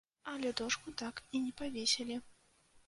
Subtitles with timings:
[0.31, 2.21] Але дошку так і не павесілі.